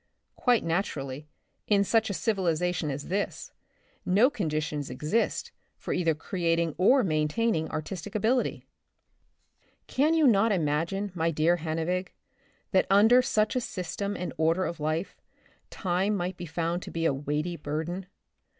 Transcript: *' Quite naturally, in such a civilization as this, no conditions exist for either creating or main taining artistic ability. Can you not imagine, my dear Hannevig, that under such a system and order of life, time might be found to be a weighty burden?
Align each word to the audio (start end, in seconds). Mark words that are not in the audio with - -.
*' 0.23 0.35
Quite 0.45 0.63
naturally, 0.63 1.27
in 1.67 1.83
such 1.83 2.09
a 2.09 2.15
civilization 2.15 2.89
as 2.89 3.09
this, 3.09 3.51
no 4.03 4.31
conditions 4.31 4.89
exist 4.89 5.51
for 5.77 5.93
either 5.93 6.15
creating 6.15 6.73
or 6.79 7.03
main 7.03 7.27
taining 7.27 7.69
artistic 7.69 8.15
ability. 8.15 8.65
Can 9.85 10.15
you 10.15 10.25
not 10.25 10.51
imagine, 10.51 11.11
my 11.13 11.29
dear 11.29 11.57
Hannevig, 11.57 12.07
that 12.71 12.87
under 12.89 13.21
such 13.21 13.55
a 13.55 13.61
system 13.61 14.17
and 14.17 14.33
order 14.37 14.65
of 14.65 14.79
life, 14.79 15.21
time 15.69 16.15
might 16.15 16.35
be 16.35 16.47
found 16.47 16.81
to 16.81 16.89
be 16.89 17.05
a 17.05 17.13
weighty 17.13 17.55
burden? 17.55 18.07